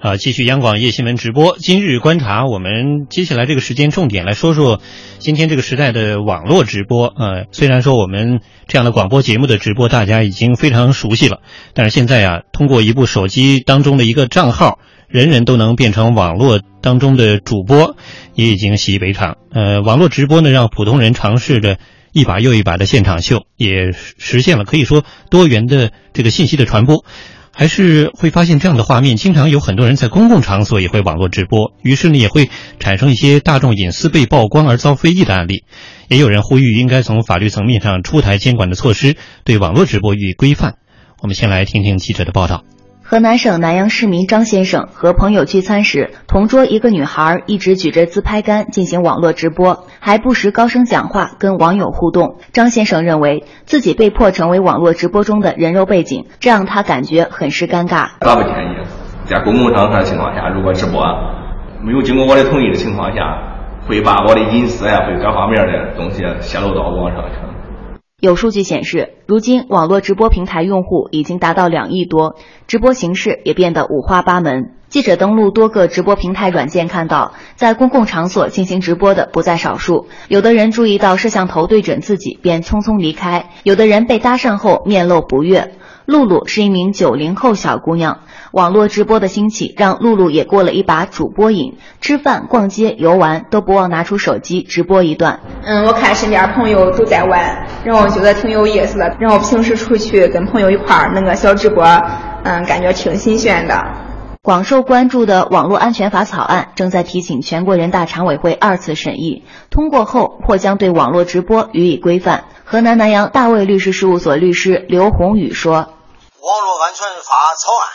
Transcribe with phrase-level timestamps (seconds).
[0.00, 1.58] 啊，继续央广夜新闻直播。
[1.58, 4.80] 今日观察，我们接下来这个时间重点来说说
[5.18, 7.08] 今天这个时代的网络直播。
[7.08, 11.40] 呃，虽然说我们这样的广播节目的直播大家已经非常熟悉了，
[11.74, 17.94] 但是现在啊，通过一部手机当中的一个账号，人人都能变成网络当中的主播，
[18.34, 19.36] 也已经习以为常。
[19.52, 21.76] 呃，网络直播呢，让普通人尝试着
[22.12, 27.04] 一把又一把的现场秀，也实现了可以说多元的这个信息的传播。
[27.52, 32.48] 还是会发现这样的画面，经常有很多人在公共场所也会网络直播，于是呢也会
[32.78, 35.64] 产生一些大众隐私被曝光而遭非议的案例。
[36.08, 40.76] 也有人呼吁应该从法律层面上出台监管的措施，对网络直播予以规范。
[41.20, 42.64] 我们先来听听记者的报道。
[43.10, 52.36] 河南省南阳市民张先生和朋友聚餐时，同桌一个女孩一直举着自拍杆进行网络直播，还不时高声讲话跟网友互动。
[52.52, 58.10] 张先生认为自己被迫成为网络直播中的人肉背景，这让他感觉很是尴尬。
[58.20, 58.86] 咋不建议
[59.24, 61.02] 在公共场合的情况下，如果直播
[61.82, 63.18] 没有经过我的同意的情况下，
[63.88, 67.59] 会把我的隐私呀，会各方面的东西泄露到网上去。
[68.20, 74.74] 有数据显示，如今网络直播平台用户已经达到两亿多，直播形式也变得五花八门。
[74.90, 80.08] 记者登录多个直播平台软件，看到在公共场所进行直播的不在少数。
[80.28, 85.72] 有的人注意到摄像头对准自己，便匆匆离开；有的人被搭讪后面露不悦。
[86.10, 88.18] 露露是一名九零后小姑娘，
[88.50, 95.38] 网络直播的兴起让露露也过了一把主播瘾，吃饭、逛街、游玩都不忘拿出手机直播一段。
[95.62, 99.16] 嗯，我看身边朋友都在玩，让我觉得挺有意思的。
[99.20, 101.84] 然后平时出去跟朋友一块儿那个小直播，
[102.42, 103.80] 嗯，感觉挺新鲜的。
[104.42, 112.44] 广受关注的网络安全法草案正在提请全国人大常委会二次审议，通过后或将对网络直播予以规范。
[112.64, 115.90] 河南南阳大卫律师事务所律师刘宏宇说。
[116.40, 117.90] 网络安全法草案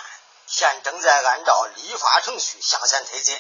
[0.45, 3.35] 现正在按照立法程序向前推进，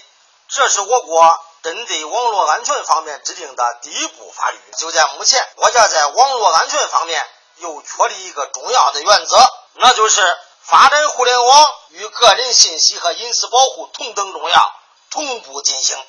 [0.47, 4.59] 这是我国针对网络安全方面制定的第一部法律。
[4.77, 7.23] 就在目前，国家在网络安全方面
[7.57, 9.37] 又确立一个重要的原则，
[9.73, 14.71] 那就是发展互联网与个人信息和隐私保护同等重要，
[15.11, 16.03] 同步进行。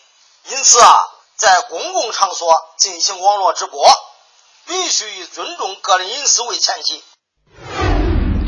[0.44, 1.06] 因此啊，
[1.36, 3.86] 在公共场所进行网络直播，
[4.64, 7.04] 必须以尊重个人隐私为前提。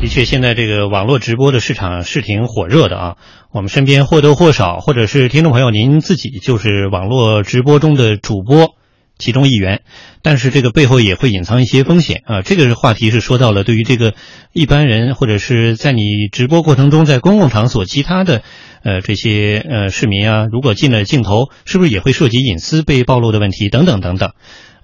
[0.01, 3.17] 的确，现在这个网络直播的市场是挺火热的啊。
[3.51, 8.75] 我们身边或多或少，或者是听众朋友您自己就是网络直播中的主播
[9.17, 9.81] 其中一员，
[10.21, 12.41] 但是这个背后也会隐藏一些风险啊。
[12.41, 14.13] 这个话题是说到了对于这个
[14.53, 18.41] 一般人，或者是在你直播过程中在公共场所其他的
[18.85, 24.31] 呃这些呃市民啊，如果进了镜头，是不是也会涉及隐私被暴露的问题等等等等。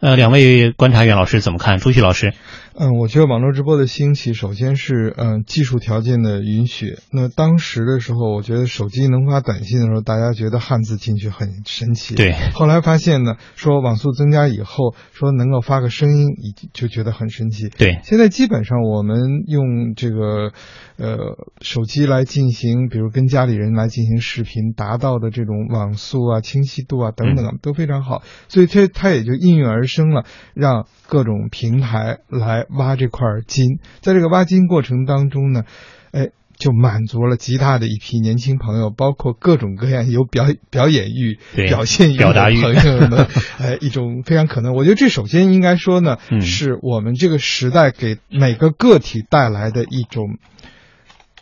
[0.01, 1.79] 呃，两位观察员老师怎么看？
[1.79, 2.33] 朱旭老师。
[2.77, 6.97] 嗯，我觉得网络直播的兴起，首先是嗯技术条件的允许。
[7.09, 12.15] 那当时的时候，我觉得手机能发短信的时候，大家觉得汉字进去很神奇。
[12.15, 12.33] 对。
[12.53, 17.69] 后来发现呢，说网速增加以后，说能够发个声音，已经就觉得很神奇。
[17.69, 18.01] 对。
[18.03, 20.51] 现在基本上我们用这个
[20.97, 21.17] 呃
[21.61, 28.21] 手机来进行，比如跟家里人来进行视频，达到的这种网速啊、清晰度啊等等都非常好。
[28.49, 32.64] 所以这它也就应运而生了，让各种平台来。
[32.69, 35.63] 挖这块金，在这个挖金过程当中呢，
[36.11, 41.37] 哎，就满足了极大的一批年轻朋友，包括各种各样有表表演欲、
[41.67, 43.27] 表现欲的朋友的，
[43.59, 44.73] 哎，一种非常可能。
[44.73, 50.37] 我觉得这首先应该说呢，是我们这个时代给每个个体带来的一种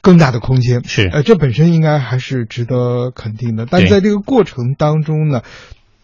[0.01, 0.84] 更大的空间。
[0.84, 3.67] 是，呃，这本身应该还是值得肯定的。
[3.69, 5.41] 但在这个过程当中呢。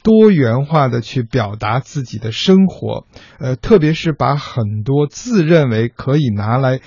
[0.03, 3.05] 多元化的去表达自己的生活，
[3.39, 6.79] 呃，特别是把很多自认为可以拿来，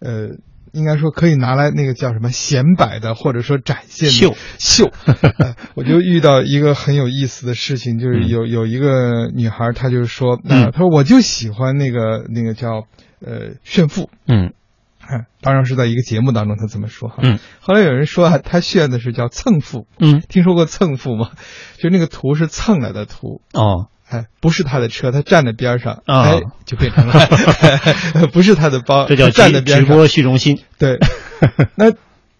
[0.00, 0.28] 呃，
[0.72, 4.90] 应该说可以拿来那个叫什么显摆的，或者说展现的秀秀，
[5.74, 12.86] 我就遇到一个很有意思的事情，就是有有一个女孩，她就说，那她说我就喜欢那个那个叫
[13.20, 14.52] 呃炫富，嗯。
[15.42, 17.16] 当然是在一个节目当中，他这么说哈。
[17.22, 17.38] 嗯。
[17.60, 19.86] 后来有人说啊，他炫的是叫蹭富。
[19.98, 20.22] 嗯。
[20.28, 21.30] 听说过蹭富吗？
[21.78, 23.42] 就那个图是蹭来的图。
[23.52, 23.88] 哦。
[24.08, 27.14] 哎，不是他的车，他站在边上，哎，就变成了
[28.32, 29.86] 不是他的包， 这叫站在边上。
[29.86, 30.60] 直播虚荣心。
[30.78, 30.98] 对。
[31.76, 31.92] 那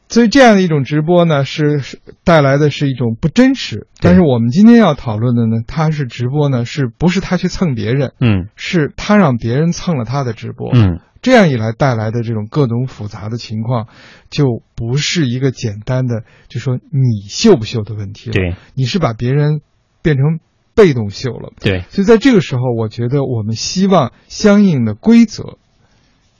[0.08, 1.80] 所以这样的一种直播呢，是
[2.24, 3.86] 带来的是一种不真实。
[4.00, 8.14] 但是我们今天要讨论的呢，他是直播呢，是不是他去蹭别人？
[8.20, 8.48] 嗯。
[8.56, 10.72] 是他让别人蹭了他的直播。
[10.74, 10.98] 嗯。
[11.22, 13.88] 这样一来带来的这种各种复杂的情况，
[14.30, 18.32] 就不是一个简单的就说你秀不秀的问题了。
[18.32, 19.60] 对，你是把别人
[20.02, 20.40] 变成
[20.74, 21.52] 被动秀了。
[21.60, 25.58] 对，所以在这个时候，我觉得我们希望相应的规则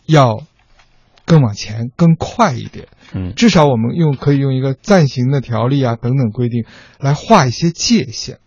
[0.06, 0.44] 要
[1.26, 2.88] 更往前、更快一点。
[3.12, 6.64] 嗯，至少我们用可以用一个暂行的条例啊等等规定
[6.98, 8.38] 来画一些界限。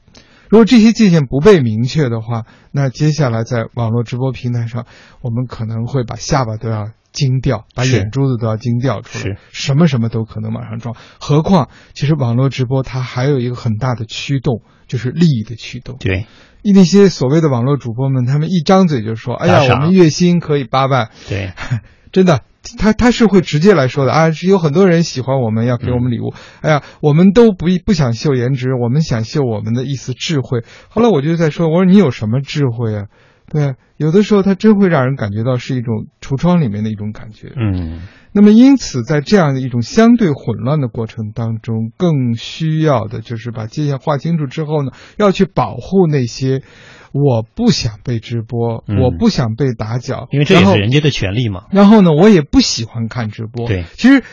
[0.54, 4.86] 如果这些界限不被明确的话，那接下来在网络直播平台上，
[5.24, 10.96] 我们可能会把下巴都要惊掉，把眼珠子都要惊掉出来，什么什么都可能往上撞。
[11.20, 15.98] 何况，其实网络直播它还有一个很大的驱动，就是利益的驱动。
[16.00, 16.28] 对
[16.62, 21.10] 那些所谓的网络主播们，他们一张嘴就说：“哎呀，我们月薪可以八万。
[21.28, 21.52] 对，”
[22.14, 22.42] 真的，
[22.77, 26.33] 他他是会直接来说的啊，是有很多人喜欢我们，要给我们礼物。
[26.62, 30.63] 哎呀，我们都不不想秀颜值，我们想秀我们的一丝智慧。
[30.89, 33.06] 后来我就在说，我说你有什么智慧啊？
[33.50, 37.51] 对，有的时候它真会让人感觉到是一种橱窗里面的一种感觉。
[37.56, 38.01] 嗯
[38.36, 46.63] 那么，因此，在这样的一种相对混乱的过程当中，更需要的就是把界限划清楚之后呢，要去保护那些
[47.12, 51.66] 我不想被直播，嗯我不想被打搅，因为这也是人家的权利嘛。
[51.69, 53.68] 然后呢，我也不喜欢看直播。
[53.68, 54.24] 对，其实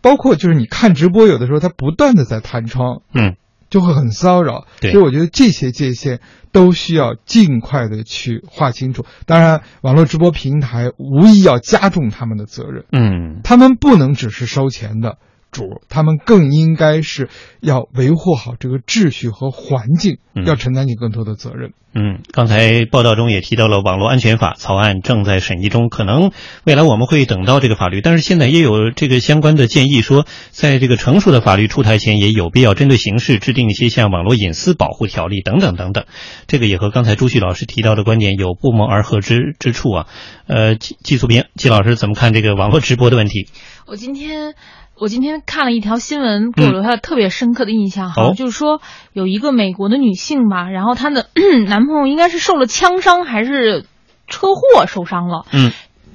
[0.00, 3.34] 包括就是你看直播，有的时候它不断的在弹窗，嗯，
[3.70, 4.66] 就会很骚扰。
[4.80, 6.20] 所以我觉得这些界限
[6.52, 9.04] 都需要尽快的去划清楚。
[9.26, 12.84] 当然，网络直播平台无疑要加重他们的责任。
[12.92, 15.18] 嗯他们不能只是收钱的
[15.50, 17.28] 主，他们更应该是
[17.60, 21.72] 要维护好这个秩序和环境，嗯要承担起更多的责任。
[21.94, 26.32] 嗯，刚才报道中也提到了网络安全法草案正在审议中，可能
[26.64, 36.04] 未来我们会等到这个法律，但是现在也有这个相关的建议说，在这个成熟的法律出台前，也有必要针对形式制定一些像网络隐私保护条例等等等等。
[36.46, 40.06] 这个也和刚才朱旭老师提到的观点有不谋而合之之处啊。
[40.46, 43.48] 呃，季季素斌，季老师怎么看这个网络直播的问题？
[43.86, 44.54] 我今天
[45.00, 48.80] 我今天看了一条新闻，给我留下了特别深刻的印象哈，哦就是说
[49.12, 51.28] 有一个美国的女性吧，然后她的
[51.66, 53.84] 男朋友应该是受了枪伤还是
[54.26, 55.70] 车祸受伤了，嗯。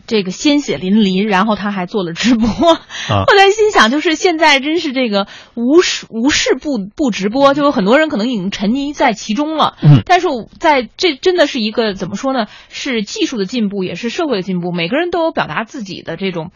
[0.05, 2.45] 这个鲜血淋漓，然后她还做了直播。
[2.49, 2.81] 啊
[3.25, 9.77] 后来心想，就是现在真是这个无事无事不不直播，就有很多人可能已经沉溺在其中了。
[9.81, 10.27] 嗯但是
[10.59, 12.47] 在这真的是一个怎么说呢？
[12.67, 14.73] 是技术的进步，也是社会的进步。
[14.73, 16.51] 每个人都有表达自己的这种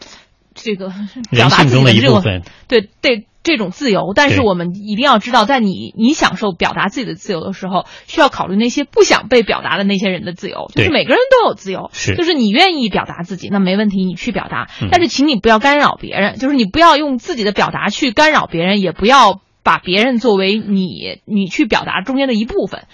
[0.62, 0.88] 这个
[1.30, 2.42] 表人达自己性中的一这种部分。
[2.68, 10.70] 对对这种自由，但是我们一定要知道，在你你享受表达自己的自由的时候，需要考虑那些不想被表达的那些人的自由。
[10.74, 14.88] 就是每个人都有自由，是就是你愿意表达自己，那没问题，你去表达嗯。
[14.90, 22.84] 但是请你不要干扰别人，就是你不要用自己的表达去干扰别人，也不要把别人作为你你去表达中间的一部分。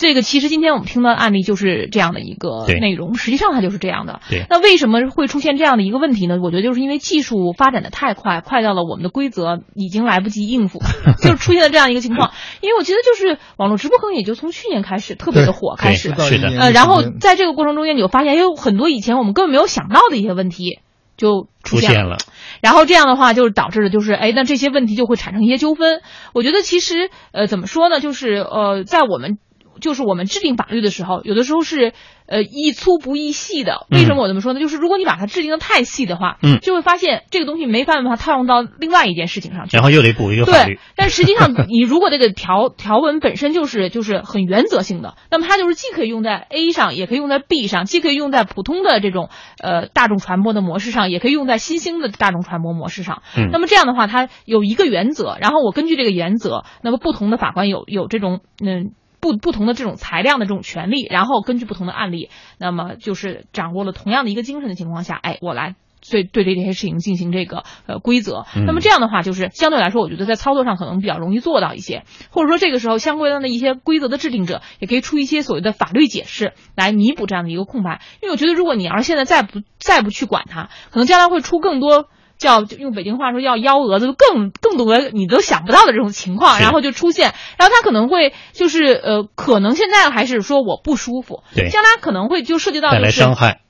[0.00, 4.22] 这个其实今天我们听到的案例就是这样的一个内容，实际上它就是这样的。
[4.30, 6.38] 对那为什么会出现这样的一个问题呢？
[6.42, 10.78] 我觉得就是因为技术发展的太快，快到了我们的规则已经来不及应付，
[11.20, 12.30] 就是出现了这样一个情况。
[12.62, 20.78] 因为我觉得就是网络直播可能也就从去年开始特别的火开始对，是的呃，然后在这个过程中间，你就发现有很多以前我们根本没有想到的一些问题
[21.18, 21.94] 就出现了。
[21.94, 22.16] 出现了，
[22.62, 26.00] 然后这样的话，就是导致的就是，哎，那这些问题就会产生一些纠纷。
[26.32, 29.38] 我觉得其实，呃，怎么说呢，就是呃，在我们
[29.80, 31.92] 就是我们制定法律的时候，有的时候是
[32.26, 33.86] 呃易粗不易细的。
[33.90, 34.60] 为什么我这么说呢？
[34.60, 39.76] 就是如果你把它制定的太细的话，嗯就会发现这个东西没办法套用到另外一件事情上去。
[39.76, 49.30] 然后又得补一个法律对。，但实际上你如果这个条 条文本身就是就是很原则性的，那么它就是既可以用在 A 上，也可以用在 B 上，既可以用在普通的这种
[49.62, 53.22] 呃大众传播的模式上，也可以用在新兴的大众传播模式上。
[53.36, 58.92] 嗯那么这样的话，它有一个原则，然后我根据这个原则，那么不同的法官有有这种嗯。
[59.20, 65.76] 不不同的这种裁量的这种权利，然后根据不同的案例，那么就是掌握了同样的一个精神的情况下，哎，我来
[66.10, 68.46] 对对这些事情进行这个呃规则。
[68.56, 78.00] 嗯那么这样的话，就是相对来说，我觉得在操作上可能比较容易做到一些，或者说这个时候相关的一些规则的制定者也可以出一些所谓的法律解释来弥补这样的一个空白。
[78.22, 82.08] 因为我觉得，如果你要是现在再不再不去管它，可能将来会出更多。
[82.40, 93.60] 叫就用北京话说叫幺蛾子，更更多你都想不到的这种情况，然后就出现，然后他可能会就是呃，可能现在还是说我不舒服，对将来可能会就涉及到带来伤害。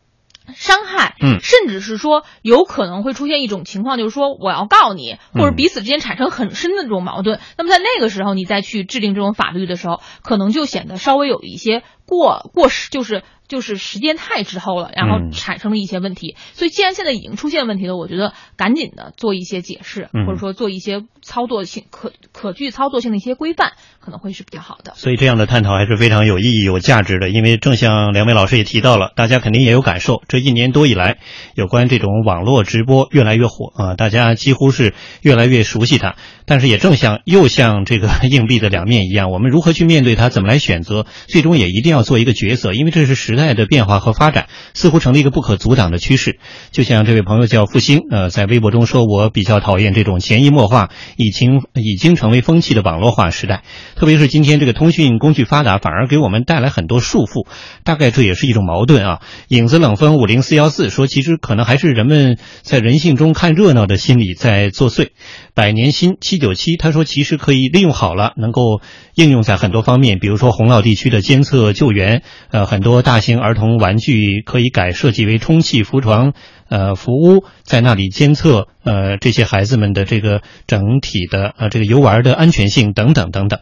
[0.52, 7.38] 伤害，嗯甚至是说有可能会出现一种情况，就是说我要告你，或者嗯彼此之间产生很深的这种矛盾。
[7.56, 16.36] 那么在那个时候，你再去制定这种法律的时候，可能就显得稍微有一些过过时，就是就是时间太滞后了，然后嗯产生了一些问题。
[16.54, 24.94] 所以既然现在已经出现问题了，我觉得赶紧的做一些解释，嗯或者说做一些操作性可可具操作性的一些规范，可能会是比较好的。
[24.94, 31.18] 所以这样的探讨还是非常有意义、有价值的，因为正像两位老师也提到了，大家肯定也有感受，这一年多以来，
[31.56, 36.14] 有关这种网络直播越来越火啊、大家几乎是越来越熟悉它。
[36.50, 46.40] 但是也正像又像这个 硬币的两面一样，我们如何去面对它，怎么来选择，最终也一定要做一个抉择，因为这是时代的变化和发展，似乎成了一个不可阻挡的趋势。
[46.72, 53.62] 就像这位朋友叫复兴，呃，在微博中说，我比较讨厌这种潜移默化、已经已经成为风气的网络化时代，
[53.94, 57.46] 特别是今天这个通讯工具发达，反而给我们带来很多束缚，
[57.84, 59.20] 大概这也是一种矛盾啊。
[59.46, 65.10] 影子冷风五零四幺四说，其实可能还是人们在人性中看热闹的心理在作祟。
[65.54, 68.80] 百年新七九七他说，其实可以利用好了，能够
[69.14, 76.32] 应用在很多方面，比如说洪涝地区的监测救援，呃，很多大型儿童玩具可以改设计为充气浮床，
[76.68, 83.60] 呃，浮屋，在那里监测呃这些孩子们的这个整体的呃这个游玩的安全性等等等等。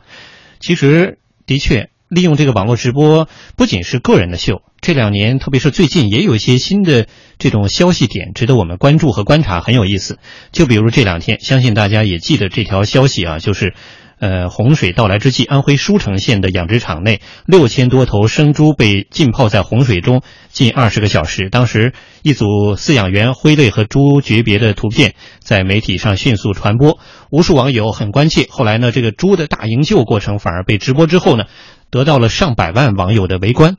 [0.61, 1.90] 其实的确。
[2.08, 7.06] 利用这个网络直播，不仅是个人的秀，这两年，特别是最近，也有一些新的
[7.38, 10.18] 这种消息点值得我们关注和观察，很有意思。
[10.52, 13.74] 就比如这两天，相信大家也记得这条消息啊，就是。
[14.20, 21.50] 呃，洪水到来之际，安徽舒城县的养殖场内六千多头生猪被浸泡在洪水中近二十个小时。
[21.50, 26.98] 当时，一组饲养员挥泪和猪诀别的图片在媒体上迅速传播，
[27.30, 28.48] 无数网友很关切。
[28.50, 31.44] 后来呢，这个猪的大营救过程反而被直播之后呢，
[31.90, 33.76] 得到了上百万网友的围观。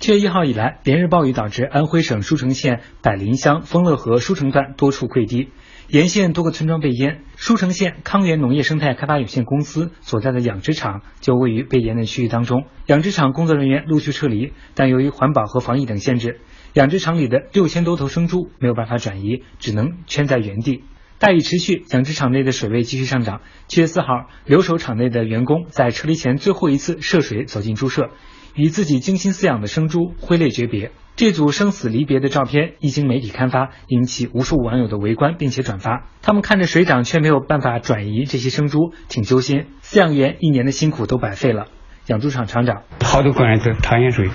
[0.00, 5.50] 七月一号以来，连日暴雨导致安徽省舒城县百林乡丰乐河舒城段多处溃堤。
[5.88, 12.64] 沿线多个村庄被淹，舒城县康源农业生态开发有限公司所在的养殖场就位于被淹的区域当中。
[12.86, 16.40] 养殖场工作人员陆续撤离，但由于环保和防疫等限制，
[16.72, 20.84] 养殖场里的六千多头生猪没有办法转移，只能圈在原地。
[21.24, 23.40] 大雨持续，养殖场内的水位继续上涨。
[23.66, 28.10] 七月四号，留守场内的员工在撤离前最后一次涉水走进猪舍，
[28.54, 30.92] 与自己精心饲养的生猪挥泪诀别。
[31.16, 36.10] 这组生死离别的照片一经媒体刊发，引起无数网友的围观，并且转发。
[36.20, 39.68] 他们看着水涨，却没有办法转移这些生猪，挺揪心。
[39.82, 41.68] 饲养员一年的辛苦都白费了。
[42.06, 44.28] 养猪场厂长，好多工人都讨厌水，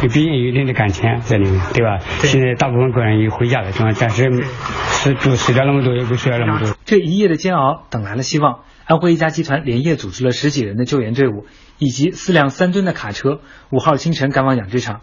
[0.00, 1.98] 毕竟有一定的感情在里面，对吧？
[2.22, 6.72] 现在大部分工人也回家了，但是死猪死掉那么多，也不需要那么多。
[6.84, 8.60] 这一夜的煎熬，等来了希望。
[8.84, 11.46] 安徽一家集团连夜组织了十几人的救援队伍，
[11.78, 13.40] 以及四辆三吨的卡车，
[13.70, 15.00] 五号清晨赶往养殖场。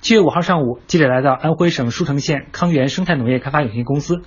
[0.00, 4.22] 七月五号上午，记者来到安徽省舒城县康源生态农业开发有限公司，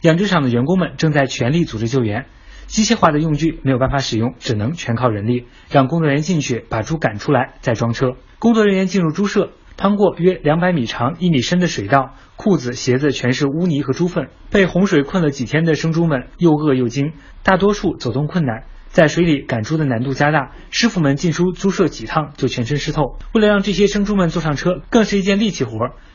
[0.00, 2.26] 养殖场的员工们正在全力组织救援，
[2.66, 8.12] 机械化的用具没有办法使用，只能全靠人力，让工作人员进去把猪赶出来，再装车。
[8.38, 14.28] 工作人员进入猪舍，趟过约两百米长、一米深的水道，裤子、鞋子全是污泥和猪粪。
[14.50, 18.64] 被洪水困了几天的生猪们又饿又惊，大多数走动困难。
[18.88, 23.18] 在水里赶猪的难度加大，师傅们进出猪舍几趟就全身湿透。
[23.34, 25.72] 为了让这些生猪们坐上车，更是一件力气活，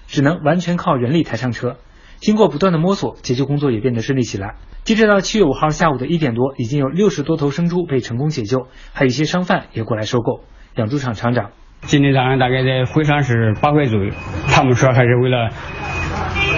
[0.08, 1.78] 只能完全靠人力抬上车。
[2.22, 4.56] 经过不断的摸索，解救工作也变得顺利起来。
[4.84, 10.42] 截止到七月五号下午的一点多，已经有六十多头生猪被成功解救，还有一些商贩也过来收购。
[10.76, 11.50] 养猪场厂长，
[11.82, 14.12] 今天早上大概在会上是八块左右，
[14.48, 15.50] 他们说还是为了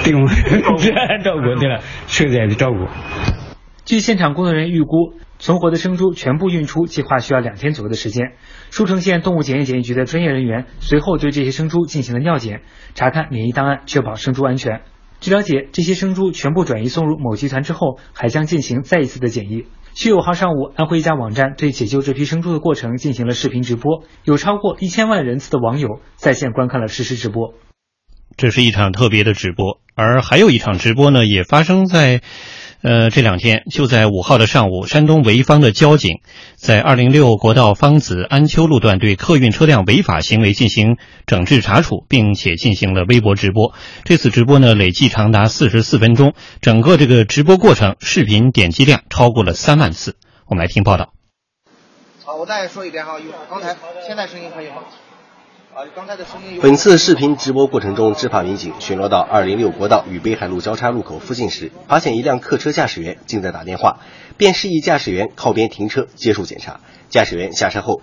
[0.04, 0.28] 对我们
[1.24, 2.86] 照顾，对了，受灾的照顾。
[3.86, 5.14] 据现场工作人员预估。
[5.40, 8.32] 存活的生猪全部运出，计划需要两天左右的时间。
[8.72, 12.62] 舒城县动物检验检疫局的专业人员随后对这些生猪进行了尿检，
[12.96, 14.84] 查看免疫档案，确保生猪安全。
[15.24, 19.68] 据了解，这些生猪全部转移送入某集团之后，还将进行再一次的检疫。
[19.94, 27.54] 七月五号上午，安徽一家网站对解救这批生猪的过程进行了视频直播，有超过一千万人次的网友在线观看了实时直播。
[28.36, 32.22] 这是一场特别的直播，而还有一场直播呢，也发生在。
[32.84, 36.20] 呃，这两天就在五号的上午，山东潍坊的交警
[36.58, 43.74] 在二零六国道芳子安丘路段对客运车辆违法行为进行整治查处，并且进行了微博直播。
[44.04, 50.18] 这次直播呢，累计长达四十四分钟，整个这个直播过程视频点击量超过了三万次。
[50.46, 51.14] 我们来听报道。
[52.26, 54.84] 好，我再说一遍哈，有刚才现在声音可以吗？
[56.62, 64.00] 本次视频直播过程中，执法民警巡逻到二零六国道与北海路交叉路口附近时，发现一辆客车驾驶员正在打电话，
[64.38, 66.80] 便示意驾驶员靠边停车接受检查。
[67.10, 68.02] 驾驶员下车后，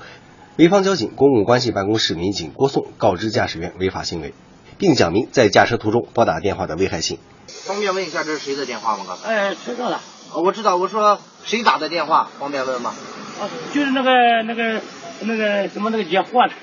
[0.56, 4.34] 潍坊交警公共关系办公室民警郭颂告知驾驶员违法行为，
[4.76, 7.18] 并讲明在驾车途中拨打电话的危害性。
[7.46, 9.04] 方便问一下这是谁的电话吗？
[9.06, 9.28] 刚才？
[9.28, 10.00] 哎，知道了。
[10.34, 10.76] 我知道。
[10.76, 12.30] 我说谁打的电话？
[12.40, 12.94] 方便问吗？
[13.40, 14.80] 啊，就是那个那个
[15.20, 16.54] 那个什么那个接货的。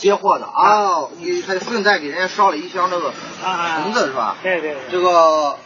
[0.00, 4.38] 接货的啊，你还顺带给人家捎了一箱那个橙子是吧？
[4.42, 4.74] 对对。
[4.90, 5.58] 这个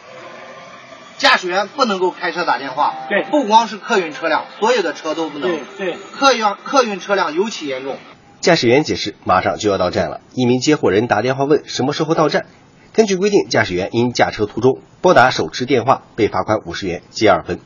[1.19, 2.95] 驾驶员不能够开车打电话。
[3.09, 3.23] 对。
[3.31, 5.49] 不光是客运车辆，所有的车都不能。
[5.49, 5.97] 对对。
[6.19, 7.97] 客运客运车辆尤其严重。
[8.41, 10.21] 驾驶员解释，马上就要到站了。
[10.33, 12.45] 一名接货人打电话问什么时候到站。
[12.93, 17.61] 根据规定，驾驶员因驾车途中拨打手持电话被罚款五十元，记二分。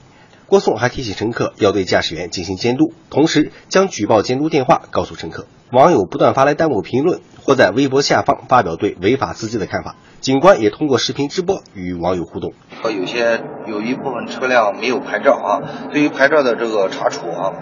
[0.48, 5.46] 郭颂还提醒乘客要对驾驶员进行监督，同时将举报监督电话告诉乘客。
[5.70, 9.96] 网友不断发来弹幕评论，或在微博下方发表对违法司机的看法。
[10.20, 12.54] 警官也通过视频直播与网友互动。
[12.82, 15.60] 和有些有一部分车辆没有牌照啊，
[15.92, 17.52] 对于牌照的这个查处啊，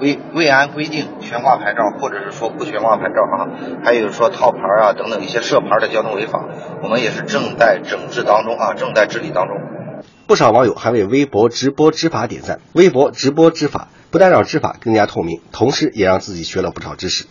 [0.00, 3.52] 未未按规定悬挂牌照，或者是说不悬挂牌照啊，
[3.84, 6.42] 还有说套牌啊等等一些涉牌的交通违法，
[6.82, 9.54] 我们也是正在整治当中啊，正在治理当中。
[10.26, 12.58] 不少网友还为微博直播执法点赞。
[12.72, 17.26] 微博直播执法不但让执法更加透明，同时也让自己学了不少知识。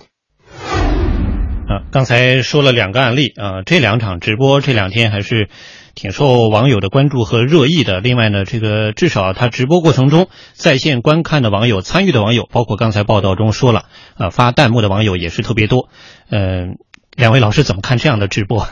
[1.67, 5.49] 啊，刚才说了两个案例啊，这两场直播这两天还是
[5.93, 7.99] 挺受网友的关注和热议的。
[7.99, 13.85] 另外呢，这个至少他直播过程中在线观看的网友、参与的网友，包括刚才报道中说了
[14.15, 15.89] 啊，发弹幕的网友也是特别多。
[16.29, 16.77] 嗯，
[17.15, 18.67] 两位老师怎么看这样的直播？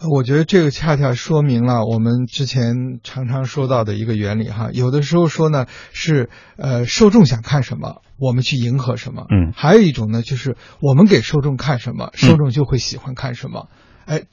[0.00, 13.68] 我觉得这个恰恰说明了我们之前常常说到的一个原理哈，有的时候说呢是呃受众想看什么，我们去迎合什么，嗯，还有一种呢就是我们给受众看什么，受众就会喜欢看什么，
[14.04, 14.24] 哎，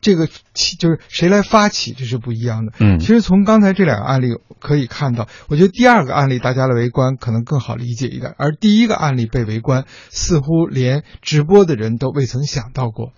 [0.00, 13.12] 这个起就是谁来发起这是不一样的，嗯，其实从刚才这两个案例可以看到，我觉得第二个案例大家的围观可能更好理解一点，而第一个案例被围观似乎连直播的人都未曾想到过。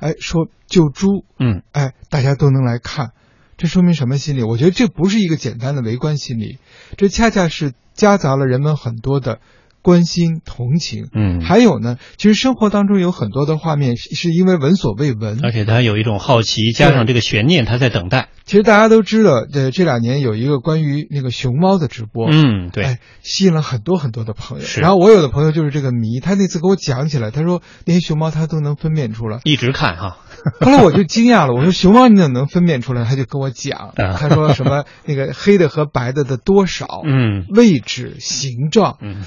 [0.00, 3.12] 哎，说救猪，嗯，哎，大家都能来看，
[3.56, 4.42] 这说明什么心理？
[4.42, 6.58] 我觉得这不是一个简单的围观心理，
[6.96, 9.40] 这恰恰是夹杂了人们很多的
[9.82, 18.28] 关心、同情，嗯，还有呢，其实生活当中有很多的画面是因为闻所未闻，而且他有一种好奇，加上这个悬念，他在等待。
[18.44, 24.64] 其实大家都知道，这这两年有一个关于那个熊猫的直播，嗯，对，哎，吸引了很多很多的朋友。
[24.64, 30.18] 是，然后我有的朋友就是这个迷，他那次给我讲起来，他说那些熊猫他都能分辨出来，一直看哈。
[30.60, 33.04] 后来我就惊讶了，我说熊猫你怎么能分辨出来？
[33.04, 39.22] 他就跟我讲，他说什么那个黑的和白的的多少，嗯，位置、形状，嗯。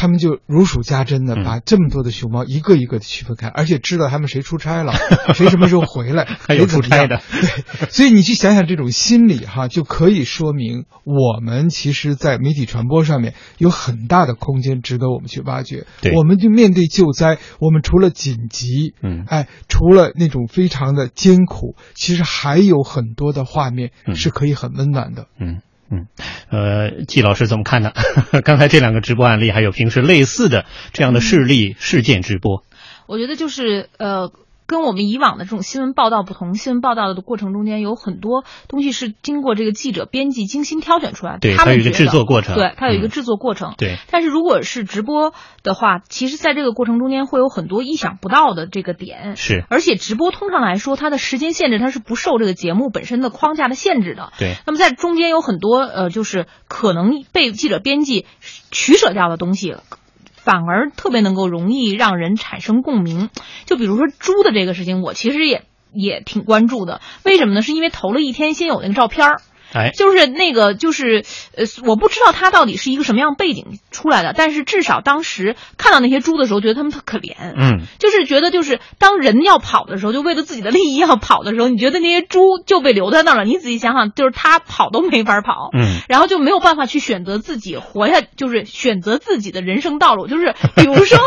[0.00, 4.94] 哎，他们就如数家珍的把这么多的熊猫一个一个的区分开，而且知道他们谁出差了，
[5.34, 7.20] 谁什么时候回来， 还有出差的。
[7.30, 15.86] 对，所以你去想想这种心理哈，就可以说明我们其实，在媒体传播上面有很大的空间值得我们去挖掘。
[16.00, 25.26] 对，我们就面对救灾，我们除了紧急，嗯，哎，除了那种非常的艰苦，其实还有很多的画面是可以很温暖的。
[25.38, 25.50] 嗯。
[25.50, 25.60] 嗯，
[26.50, 27.92] 呃，季老师怎么看呢？
[28.44, 32.64] 刚才这两个直播案例，还有平时类似的这样的事例事件直播，
[33.06, 34.32] 我觉得就是呃。
[34.70, 41.38] 跟我们以往的这种新闻报道不同，新闻报道的过程中间有很多东西是经过这个记者编辑精心挑选出来的。
[41.40, 42.54] 对，它有一个制作过程。
[42.54, 43.74] 对，它有一个制作过程。
[43.76, 43.96] 对。
[44.12, 49.34] 但是如果是直播的话，其实在这个过程中间会有很多意想不到的这个点。
[49.34, 49.64] 是。
[49.68, 54.32] 而且直播通常来说，它的时间限制它是不受这个节目本身的框架的限制的。
[54.38, 54.54] 对。
[54.66, 58.24] 那么在中间有很多呃，就是可能被记者编辑
[58.70, 59.74] 取舍掉的东西。
[60.42, 63.30] 反而特别能够容易让人产生共鸣，
[63.66, 67.00] 就比如说猪的这个事情，我其实也也挺关注的。
[67.24, 67.62] 为什么呢？
[67.62, 69.42] 是因为投了一天先有那个照片儿。
[69.72, 71.24] 哎，就是那个，就是
[71.56, 83.44] 呃，我不知道他到底是一个什么样背景出来的，但是至少当时看到那些猪的时候，觉得他们特可怜，嗯，就是觉得就是当人要跑的时候，就为了自己的利益要跑的时候，你觉得那些猪就被留在那儿了。
[83.44, 90.26] 你仔细想想，就是他跑都没法跑，嗯，然后就没有办法去选择自己活下，就是选择自己的人生道路。
[90.26, 91.18] 就是 比如说，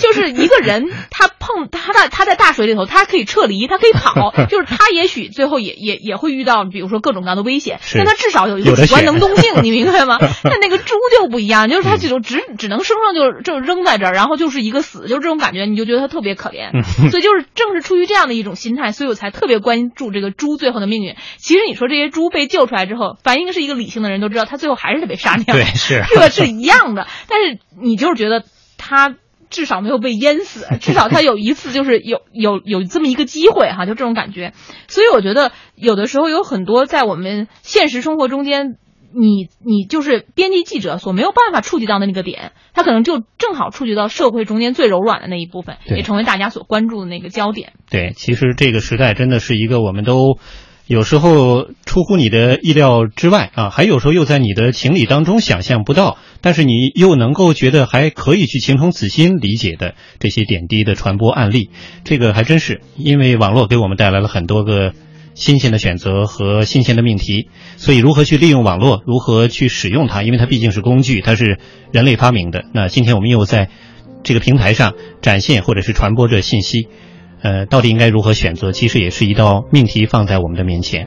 [0.00, 7.78] 就是一个人他碰他在他在大水里头，他可以撤离，他可以跑， 就是他也许最后也也也会遇到，比如说各种各样的危险。
[7.94, 10.18] 但它至少有一个主观能动性， 你明白吗？
[10.42, 16.82] 但那个猪就不一样，就是它这种只只能生上就就扔在这儿，然后就是一个死，就是这种感觉，你就觉得它特别可怜。
[17.10, 21.14] 所以就是正是出于这样的一种心态，所以我才特别关注这个猪最后的命运。
[21.36, 27.06] 其实你说这些猪被救出来之后，凡应该是一个理性的人都知道，它最后还是得被杀掉，对，是这个是一样的。
[27.28, 28.44] 但是你就是觉得
[28.78, 29.14] 他。
[29.50, 34.52] 至少没有被淹死， 至少他有一次就是有有有这么一个机会哈，就这种感觉。
[34.88, 38.76] 所以我觉得有的时候有很多在我们现实生活中间，
[39.14, 47.72] 你你就是编辑记者所没有办法触及到的那个点，他可能就正好触及到社会中间最柔软的那一部分，也成为大家所关注的那个焦点。
[47.90, 50.38] 对，其实这个时代真的是一个我们都。
[50.86, 61.70] 有时候出乎你的意料之外啊，还有时候又在你的情理当中想象不到，但是你又能够觉得还可以去情从此心理解的这些点滴的传播案例，
[62.04, 64.92] 这个还真是因为网络给我们带来了很多个
[65.34, 71.58] 新鲜的选择和新鲜的命题，所以如何去利用网络，如何去使用它，因为它毕竟是工具，它是
[71.90, 72.64] 人类发明的。
[72.72, 73.70] 那今天我们又在
[74.22, 76.86] 这个平台上展现或者是传播着信息。
[77.42, 78.72] 呃，到底应该如何选择？
[78.72, 81.04] 其实也是一道命题放在我们的面前。